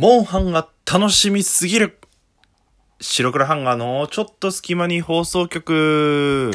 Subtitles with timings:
[0.00, 1.98] モンハンが楽しみすぎる
[3.00, 6.52] 白黒ハンガーのちょっと隙間に放送局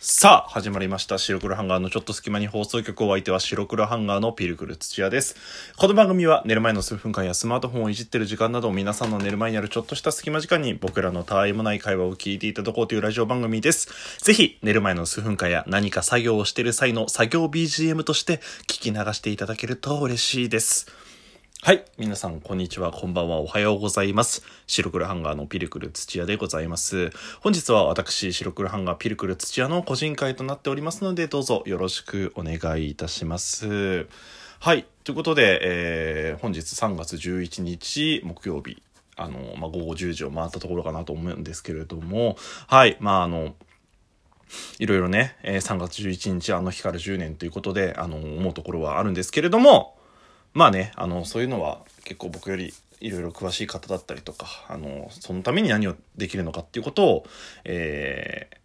[0.00, 1.18] さあ、始まりました。
[1.18, 5.36] 白黒ハンガーのちょっと隙間に放送局お相手は白黒ハンガーのピルクル土屋です。
[5.76, 14.18] この番組は寝る前の数分間やスマートフォンをいじってる時間など皆さんの寝る前にあるちょっとした隙間時間に僕らのたわいもない会話を聞いていただこうというラジオ番組です。
[14.18, 21.09] ぜひ寝る前の数分間や何か作業をしている際の作業 BGM として聞き流していただけると嬉しいです。
[21.62, 21.84] はい。
[21.98, 22.90] 皆さん、こんにちは。
[22.90, 23.36] こんばんは。
[23.36, 24.42] おはようございます。
[24.66, 27.10] 白黒ハンガーのピルクル土屋でございます。
[27.42, 34.06] 本日は私、白黒ハンガーピルクル土屋の個人会となっておりますので、どうぞよろしくお願いいたします。
[34.58, 34.86] はい。
[35.04, 38.82] ということで、えー本日3月11日木曜日、
[39.16, 42.38] あの、まあ、午後10時を回ったところかなと思うんですけれども、
[42.68, 42.96] はい。
[43.00, 43.54] まあ、あの、
[44.78, 49.99] いろいろね、えー3月11日あの日から10年ということで、あの、思うところはあるんですけれども、
[50.52, 57.26] まあね、あの、そういうのは結構僕よりいろいろ詳しい方だったりとか、あの、そのために何をできるのかっていうことを、
[57.64, 58.60] えー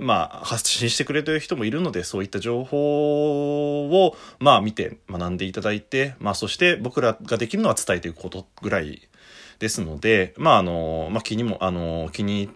[0.00, 9.08] まあ、発信してくれてる人もいるので、そういった情報を、まあ、見て学んでいただいて、まあ、そして僕らができるのは伝えていくことぐらい
[9.58, 12.48] ですので、まあ、あの、まあ、気にも、あの、気に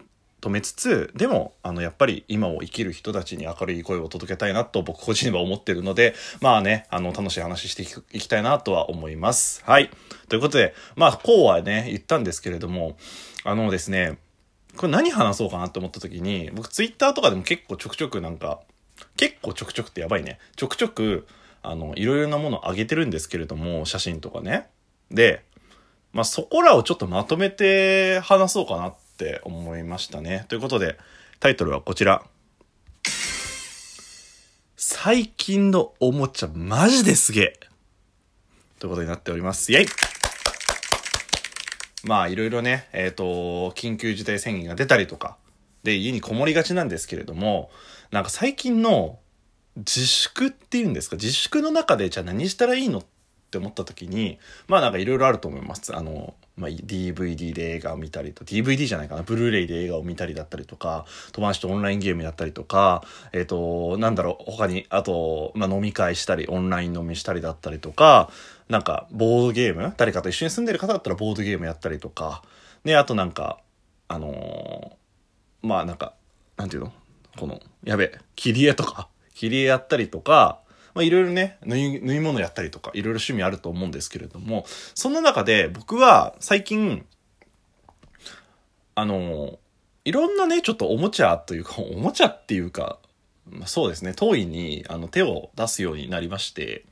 [0.45, 7.81] 留めつつでもあのやっぱり今を生きる人たちに明るい声を届けたいなと僕個人は思ってるのでまあねあの楽しい話して
[8.15, 9.63] いきたいなとは思います。
[9.65, 9.89] はい。
[10.29, 12.95] ということでまあこうはね言ったんですけれども
[13.43, 14.19] あのですね
[14.77, 18.59] これ何話そうかなと思った時に僕ツイッターとかでも結構ちょくちょくなんか
[19.17, 20.37] 結構ちょくちょくってやばいね。
[20.55, 21.25] ちょくちょく
[21.63, 24.67] あのいろいろなものを上げてるんですけれども写真とかね。
[25.09, 25.43] で
[26.15, 30.45] まあ、そこらをちょっとまとめて話そうかなっって思いましたね。
[30.49, 30.97] ということで、
[31.39, 32.23] タイトルはこちら。
[34.75, 37.59] 最近のおもちゃマジですげえ
[38.77, 39.71] ということになっております。
[39.71, 39.87] イェイ
[42.03, 45.37] まあ、いろいろね、えっ、と、緊急事態宣言が出たりとか、
[45.83, 47.71] で、家にこもりがちなんですけれども、
[48.11, 49.19] なんか最近の
[49.77, 53.05] 自粛っていうんですか、自粛の中でじゃあ何したらいいのっ
[53.45, 55.95] って思った時にまあなんかいろいろあると思います。
[55.95, 59.23] あの、まあ、DVD で映画を見たりと DVD じゃないかな。
[59.23, 68.29] ブルーレイで映画を見たりだったりとか友達とオンラインゲームやったりとかえっ、となんだろう他にあと、まあ、飲み会したりオンライン飲みしたりだったりとか
[68.67, 69.93] なんかボードゲーム？
[69.95, 72.41] 誰かと一緒に住んでる方だったらボードゲームやったりとか。
[72.83, 73.59] ねあとなんか
[74.07, 76.13] あのーまあなんか
[76.57, 76.93] なんていうの？
[77.37, 79.07] このやべえ切り絵とか。
[79.33, 80.59] 切り絵やったりとか
[80.95, 87.05] まあ、いろいろね縫い物やったりとかいろいろ趣味あると思うんですけれどもそんな中で僕は最近
[88.95, 89.59] あの
[90.05, 92.97] いろんなねちょっとおもちゃというか おもちゃっていうか、
[93.49, 96.85] まあ、そうですね当位にあの手を出すようになりまして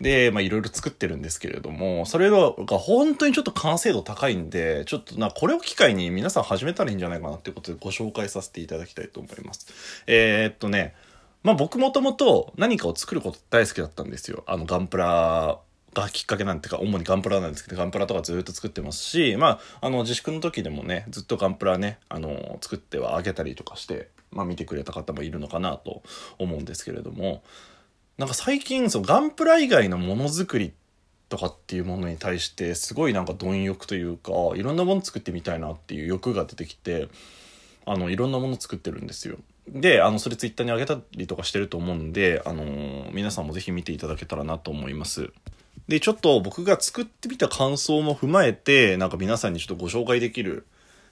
[0.00, 10.04] で、まあ、いろいろ作ってるんですけれども、それが本当にちょっと完成度高いんで、ちょっとな、これを機会に皆さん始めたらいいんじゃないかなっていうことでご紹介させていただきたいと思います。
[10.06, 10.94] えー、っとね、
[11.44, 14.42] まあ僕もともと何かを作ること大好きだったんですよ。
[14.46, 15.58] あのガンプラ
[15.94, 26.02] がきっかけなんていうか、主にガンプラなんですけど、ガンプラとかずっと作ってますし、まあ、あの自粛の時でもね、ずっとガンプラね、あの、作ってはあげたりとかして、まあ見てくれた方もいるのかなと
[26.38, 27.42] 思うんですけれども、
[28.16, 30.72] なんか最近、そのガンプラ以外のものづくり
[31.28, 37.08] とかっていうものに対して、すごいなんか貪欲というか、いろんなもの作ってみたいなっていう欲が出てきて、
[37.86, 39.36] あのいろんなもの作ってるんですよ。
[39.68, 45.30] であのそれツイッターに上げたりとかしてると思うんで、あのー皆さんもぜひ見ていただけたらなと思います。
[45.88, 50.66] でちょっと僕が作ってみた感想も踏まえてなんか皆さんにちょっとご紹介できる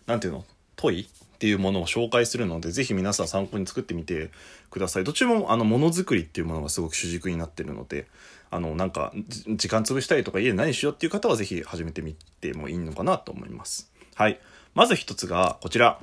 [0.06, 0.44] なんていうの
[0.76, 4.30] 問いっていうものを紹介するのでぜひ皆さん参考に作ってみて
[4.70, 5.04] ください。
[5.04, 8.06] どっちもあのものづくりっていうものがすごく主軸になってるので
[8.50, 9.12] あのなんか
[9.56, 13.90] 時間潰したりとか家で何しようっていう方はぜひ始めてみてもいいのかなと思います。
[14.14, 14.40] はい。
[14.74, 16.00] まず一つがこちら。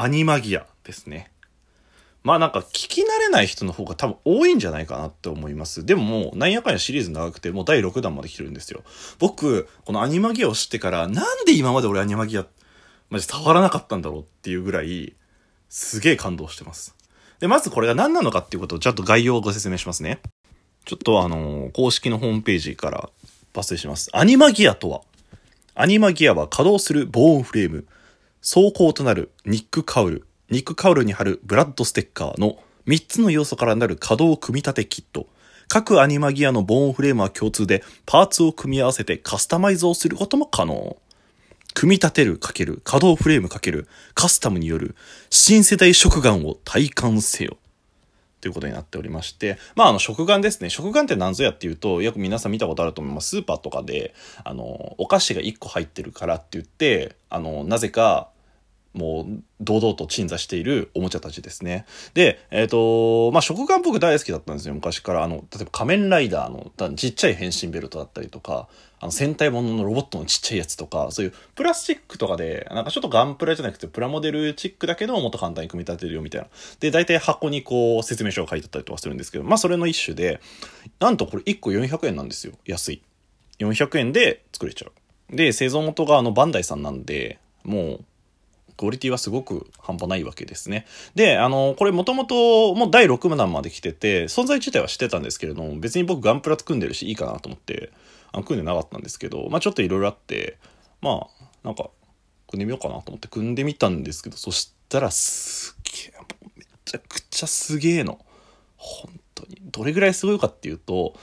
[0.00, 1.32] アニマギアですね。
[2.22, 5.84] まあなんか聞き慣れない人の方が多分多いんじゃないかなって思います。
[5.84, 8.84] でももうなんやかんやシリーズ長くてもう第6弾まで来てるんですよ。
[9.18, 12.46] 僕、このアニマギアを知ってからなんで今まで俺アニマギア
[13.10, 15.14] マジ触らなかったんだろうっていうぐらい
[15.68, 16.94] すげえ感動してます。
[17.40, 20.20] で、まずこれが何なのかっていうことをちゃんと概要をご説明しますね。
[20.84, 23.10] ちょっとあのー公式のホームページから
[23.52, 24.10] 抜粋します。
[24.12, 25.00] アニマギアとは
[25.74, 27.86] アニマギアは稼働するボーンフレーム、
[28.50, 32.56] 走行となるニックカウル、ニックカウルに貼るブラッドステッカーの
[32.86, 35.26] 3つの要素からなる稼働組み立てキット。
[35.68, 40.96] 各アニマギアのボーンフレームは共通で、パーツを組み合わせてカスタマイズをすることも可能。
[41.74, 44.96] 組み立てるかける稼働フレームかけるカスタムによる
[45.28, 47.58] 新世代食玩を体感せよ。
[48.40, 50.70] ということになっておりまして、まあ、あの、食玩ですね。
[50.70, 53.28] 食玩って何ぞやっていうと、よく皆さん見たことあると思います。
[53.28, 58.30] スーパーとかで、あの、お菓子が1個入ってるからって言って、あの、なぜか、
[58.98, 61.86] もう堂々と鎮座しているおもちゃたちですね。
[62.14, 65.22] で、えっ、ー、と、まあ、食玩僕大好きだったんですよ、昔から。
[65.22, 68.68] あの、例えば仮面ライダーのちっちゃい変身ベルトだったりとか、
[69.00, 76.48] あの戦隊もののロボットのちっちゃいやつとか、そういうプラスチックとかで、なんかちょっとガンプラじゃなくてプラモデルチックだけどもっと簡単に組み立てるよみたいな。
[76.80, 80.40] で、大体箱にこう説明書が書いてあったりとかするんですけど、まあそれの一種で、
[80.98, 82.54] なんとこれ1個400円なんですよ。
[82.66, 83.02] 安い。
[83.60, 85.36] 400円で作れちゃう。
[85.36, 88.04] で、製造元があのバンダイさんなんで、もう
[88.78, 90.86] クオリティはすごく半端ないわけですね。
[91.14, 97.90] で、あの、これもともともう第6弾まで来てて、存在自体は知ってたんですけれども、別に僕ガンプラ組んでるしいいかなと思って、
[98.30, 100.58] あの組んでなかったんですけど、まあちょっといろいろあって、
[101.00, 101.90] まあ、なんか、
[102.48, 108.18] 組んでみようかなと思って組んでみたんですけど、そしたらすげえ、もうめちゃくちゃすげえの。
[108.76, 109.58] 本当に。
[109.60, 111.14] どれぐらいすごいかっていうと、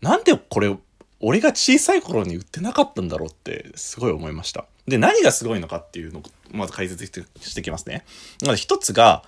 [0.00, 0.76] なんでこれ、
[1.22, 4.66] 俺が小さい頃に売ってなかったんだろうってすごい思いました。
[4.86, 6.22] で、何がすごいのかっていうのを
[6.52, 8.04] まず解説していきますね。
[8.44, 9.22] まず一つが、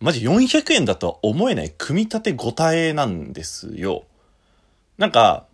[0.00, 4.04] マジ400円だとは思えない組み立てごたえなんですよ。
[4.98, 5.46] なんか、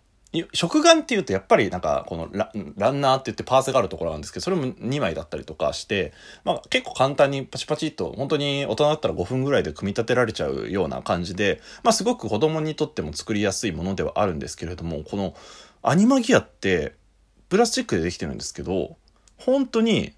[0.53, 2.29] 食玩っていうとやっぱりなんかこの
[2.75, 6.13] ランナーって言ってパーツがあるところなんですけどそれも2枚だったりとかして、
[6.43, 15.33] まあ、結構簡単にパチパチっと本当に大人だったら5分ぐらいで組み立てられちゃうような感じで、まあ、すごく子供にとっても作りやすいものではあるんですけれどもこの
[15.89, 16.95] アニマギアって
[17.49, 18.97] プラスチックでできてるんですけど
[19.37, 20.13] 本当に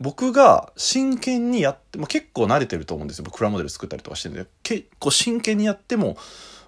[0.00, 3.38] 僕が真剣にやって、まあ、結構慣れてると思うんですよ僕。
[3.38, 6.16] プラモデル作ったりとかしてるんで、結構真剣にやっても、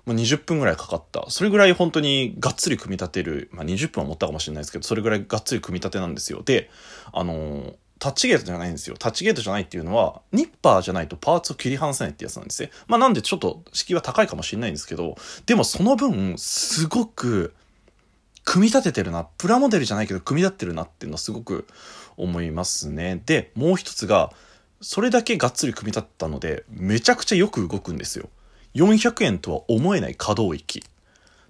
[0.07, 1.29] ま、20分ぐらいかかった。
[1.31, 6.43] それぐらい本当にがっつり組み立てる、まあ、20分は持ったかもしれないですけど、それぐらいがっつり組み立てなんですよ。
[6.45, 6.71] で、
[7.13, 8.97] あのー、タッチゲートじゃないんですよ。
[8.97, 12.71] タッチゲートじゃないっていうのは、ニッパーじゃないとパーツを切り離せないってやつなんですね。
[12.87, 15.17] まあなんでちょっと敷居は高いかもしれないんですけど、
[15.47, 17.53] でもその分、すごく、
[18.45, 19.25] 組み立ててるな。
[19.25, 21.67] プラモデルじゃないけど、組み立ってるなっていうのはすごく
[22.17, 23.23] 思いますね。
[23.27, 24.33] で、もう一つが、
[24.81, 28.29] それだけがっつり組み立ったので、めちゃくちゃよく動くんですよ。
[28.75, 30.85] 400円とは思えない可動域。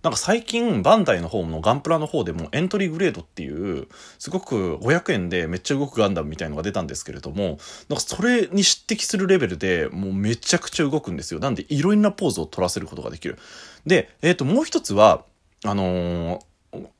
[0.03, 3.89] なんか最近、バンダイの方のガンプラの方でもエントリーグレードっていう、
[4.19, 7.59] すごく500円でめっちゃ動くガンダムみたいのが出たんですけれども、
[7.89, 11.41] なんかそれに匹敵するレベルでもうめちゃくちゃ動くんですよ。
[11.41, 13.39] なんでいろんなポーズを取らせることができる。
[13.87, 15.25] で、えっ、ー、と、もう一つは、
[15.65, 16.41] あのー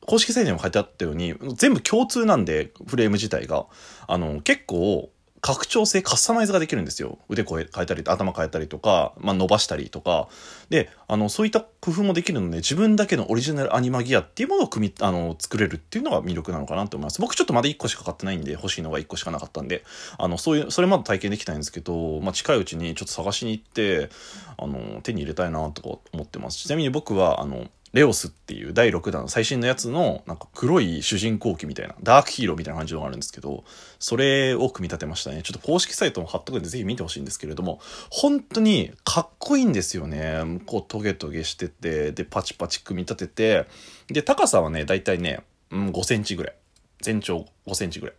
[0.07, 3.67] 公式サイトにも書いてあったように、全部共通なんで、フレーム自体が。
[4.07, 5.11] あの、結構、
[5.45, 7.19] 拡張性、カスタマイズができるんですよ。
[7.29, 10.29] 腕変えたり、頭変えたりとか、まあ、伸ばしたりとか。
[10.71, 17.21] で、あの、そういった工夫もできるので、自分だけのオリジナルアニマギアっていうものを組み、あの、作れるっていうのが魅力なのかなと思います。
[17.21, 19.85] 僕ちょっとまだ1個しか買ってないんで、欲しいのが1個しかなかったんで、
[20.17, 24.09] あの、そういう、それまだ体験できないんですけど、まあ、近いうちにちょっと探しに行って、
[24.57, 26.61] あの、手に入れたいなとか思ってます。
[26.61, 33.63] ちなみに僕は、あの、レオスっていう第6弾の最新のやつのなんか黒い主人公機みたいなダークヒーローみたいな感じのがあるんですけど
[34.01, 35.43] それを組み立てましたね。
[35.43, 37.81] ちょっと公式サイトも貼っとくんでぜひ見てほしいんですけれども
[38.11, 40.61] 本当にかっこいいんですよね。
[40.67, 43.67] こうトゲトゲしててでパチパチ組み立てて
[44.09, 46.55] で高さはねだいたいね、うん、5センチぐらい。
[47.01, 48.15] 全長5センチぐらい。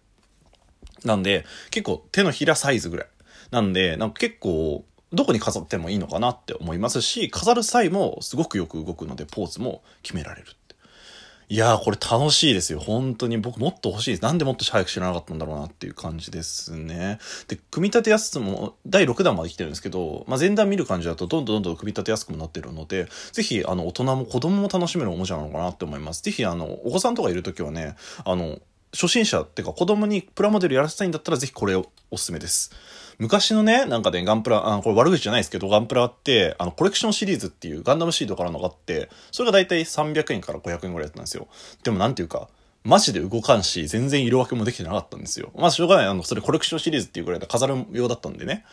[1.04, 3.08] なんで結構手のひらサイズぐらい。
[3.52, 4.86] なんでなんか結構
[5.16, 10.48] どこに飾ってもいいのかなって思いますし、飾る際もすごくよく動くので、ポーズも決められる。
[11.48, 12.80] いやー、これ楽しいですよ。
[12.80, 14.24] 本当に僕もっと欲しいです。
[14.24, 17.20] なんでもっと早く知らなかったんだろうなっていう感じですね。
[17.48, 26.24] で、組み立てやすくも、第6弾まで来てるんですけど、まあ、前段見る感じだとどんどんどんどん組み立てやすくもなってるので、ぜひ、あの、大人も子供も楽しめるおもちゃなのかなって思います。
[26.24, 28.58] ぜひ、あの、お子さんとかいるときはね、あの、
[28.96, 32.72] 初心者っていうか子供にプラモデルやらせたいんだったらぜひこれをおすすめです。
[33.18, 41.48] 昔のね、なんかね、ガンプラ、あこれ悪口じゃないですけど、ガンプラって、あの、コレクションシリーズっていうガンダムシードからのがあって、それが大体300円から500円ぐらいだったんですよ。
[41.84, 42.50] でもなんていうか、
[42.84, 45.52] マジで動かんし、全然色分けもできてなかったんですよ。
[45.56, 46.06] まあ、しょうがない。
[46.08, 48.66] あの、それコレクションシリーズっていうぐらいで飾る用だったんでね。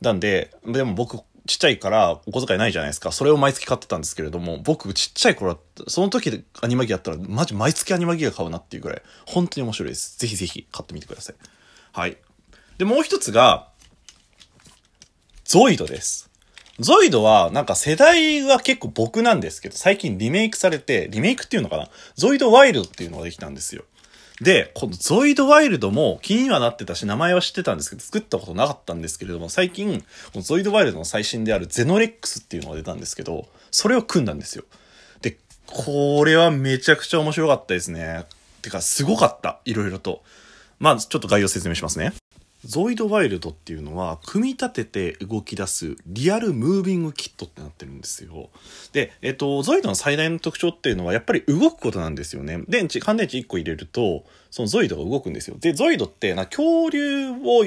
[0.00, 3.10] なんで、でも僕、ちっちゃいからお小遣いないじゃないですか。
[3.10, 5.58] それを毎月買ってたんですけれども、僕ちっちゃい頃
[5.88, 10.18] その時でアニマギやったら、マジ毎月アニマギア買うなっていうぐらい、本当に面白いです。
[10.18, 11.36] ぜひぜひ買ってみてください。
[11.92, 12.16] はい。
[12.78, 13.68] で、もう一つが、
[15.44, 16.30] ゾイドです。
[16.78, 21.88] ゾイドは、なんか世代は結構僕なんですけど、最近リメイクされて、リメイクっていうのかな？
[22.14, 23.84] ゾイドワイルドっていうのができたんですよ。
[24.40, 34.64] で、このゾイドワイルドも気にはなってたし、名前は知ってたんですけど、作ったことなかったんですけれども、最近、このゾイドワイルドの最新であるゼノレックスっていうのが出たんですけど、それを組んだんですよ。
[35.20, 35.36] で、
[35.66, 38.24] これはめちゃくちゃ面白かったですね。
[38.62, 39.60] てか、すごかった。
[39.64, 40.22] いろいろと。
[40.78, 42.12] まあ、ちょっと概要説明しますね。
[42.64, 48.50] ゾイドワイルドっていうのは、組み立てて動き出すリアルムービングキットってなってるんですよ。
[48.92, 52.62] で、えっと、ゾイドの最大の特徴っていうのは、やっぱり動くことなんですよね。
[52.68, 55.56] 電池、乾電池1個入れると、そのゾイドが動くんですよ。
[55.58, 57.64] で、ゾイドって、な恐竜を、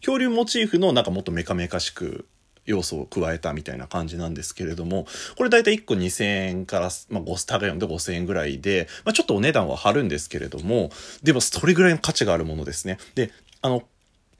[0.00, 2.26] 恐竜モチーフのなんかもっとメカメカしく
[2.64, 10.90] 要素を加えたみたいな感じなんですけれども、これ大体1個2000円から、まあ、5スターが読んで5000円ぐらいで、まあ、ちょっとお値段は張るんですけれども、
[11.24, 12.98] でもそれぐらいの価値があるものですね。
[13.16, 13.82] で、あの、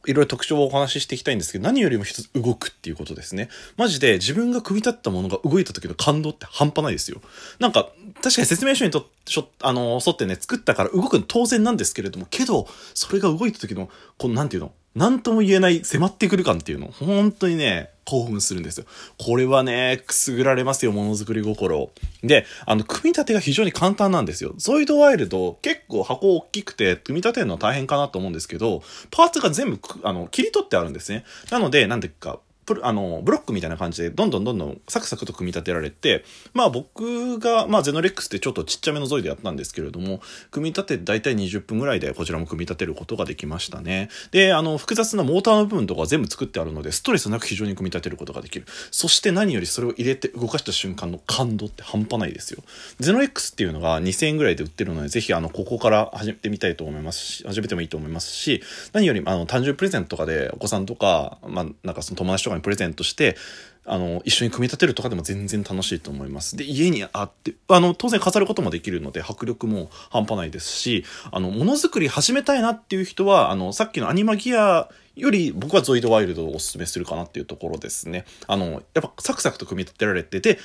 [0.09, 3.51] いろいろ特徴をお話ししていきたいんですけど、何よりも一つ動くっていうことですね。
[3.77, 7.21] マジで自分が組み立ったものが動いた時の感動って半端ないですよ。
[7.59, 7.91] なんか、
[8.23, 18.87] 確かに説明書にとしょ、あの、沿ってね、作ったから動くの当然なんですけれども、けど、それが動いた時の、この、なんていうの、なんとも言えない迫ってくる感っていうの、本当にね、興奮するんですよ。
[19.19, 21.91] これはね、くすぐられますよ、ものづくり心。
[22.25, 24.55] で、あの、組み立てが非常に簡単なんですよ。
[24.57, 31.25] ゾイドワイルド、結構箱大きくて、組み立てるのは大変かなと思うんですけど、パーツが全部、あの、切り取ってあるんですね。
[31.51, 32.41] なので、なんていうか、
[32.83, 40.21] あの、ブロックみたいな感じで、どんどんどんどんサクサクと組み立てられて、まあ僕が、まあゼノレックスってちょっとちっちゃめのゾイでやったんですけれども、
[40.51, 44.09] 組み立てて大体20分ぐらいでこちらも組み立てることができましたね。
[44.31, 48.67] で、あの、複雑なモーターの部分とか全部作ってあるので、ストレスなく非常に組み立てることができる。
[48.91, 52.63] そして何よりそれを入れて動かした瞬間の感動って半端ないですよ。
[52.99, 63.37] ゼノレックスっていうのが2000円ぐらいで売ってるので、ぜひあの、ここから始めてみたいと思いますし、始めてもいいと思いますし、何よりあの、誕生日プレゼントとかでお子さんとか、まあ、なんかその友達とかにプレゼントして、
[63.85, 66.57] あの、一緒に組み立てるとかでも全然楽しいと思います。
[66.57, 78.27] で、家にあって、あの、当然飾ることもできるので、迫力も半端ないですし、あの、ものづくり始めたいなっていう人は、あの、さっきのアニマギアより僕はゾイドワイルドをお勧めするかなっていうところですね。
[78.47, 80.59] あの、やっぱサクサクと組み立てられてて、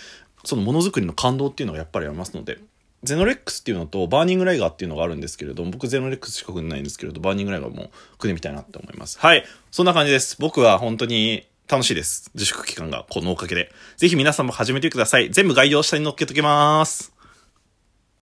[0.44, 2.60] そのものづくりの感動っていうのがやっぱりありますので、
[3.04, 9.20] ゼノレックスっていうのとバーニングライガーっていうのがあるんですけれども、僕ゼノレックスしか組んでないんですけれど、バーニングライガーも組んでみたいなって思います。
[9.20, 9.44] はい。
[9.72, 10.38] そんな感じです。
[10.40, 12.29] 僕は本当に楽しいです。
[12.34, 13.72] 自粛期間がこのおかげで。
[13.98, 15.29] ぜひ皆さんも始めてください。
[15.32, 17.12] 全部概要下に載っけときます。